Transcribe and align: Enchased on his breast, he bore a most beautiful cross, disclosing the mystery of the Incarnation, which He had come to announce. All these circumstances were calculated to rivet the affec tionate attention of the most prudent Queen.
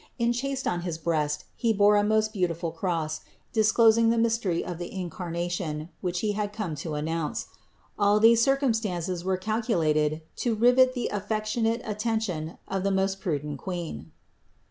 Enchased 0.19 0.65
on 0.67 0.81
his 0.81 0.97
breast, 0.97 1.45
he 1.55 1.71
bore 1.71 1.95
a 1.95 2.03
most 2.03 2.33
beautiful 2.33 2.71
cross, 2.71 3.21
disclosing 3.53 4.09
the 4.09 4.17
mystery 4.17 4.65
of 4.65 4.79
the 4.79 4.91
Incarnation, 4.91 5.89
which 6.01 6.21
He 6.21 6.31
had 6.31 6.51
come 6.51 6.73
to 6.77 6.95
announce. 6.95 7.45
All 7.99 8.19
these 8.19 8.41
circumstances 8.41 9.23
were 9.23 9.37
calculated 9.37 10.23
to 10.37 10.55
rivet 10.55 10.95
the 10.95 11.09
affec 11.13 11.45
tionate 11.45 11.87
attention 11.87 12.57
of 12.67 12.83
the 12.83 12.89
most 12.89 13.19
prudent 13.21 13.59
Queen. 13.59 14.11